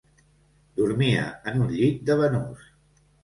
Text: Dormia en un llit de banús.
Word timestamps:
Dormia 0.81 1.27
en 1.53 1.61
un 1.65 1.69
llit 1.75 2.01
de 2.09 2.17
banús. 2.23 2.65